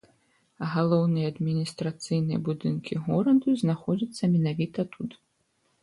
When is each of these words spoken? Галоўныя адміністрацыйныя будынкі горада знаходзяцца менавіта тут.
Галоўныя 0.71 1.29
адміністрацыйныя 1.33 2.39
будынкі 2.49 2.93
горада 3.07 3.49
знаходзяцца 3.63 4.35
менавіта 4.37 4.91
тут. 4.99 5.11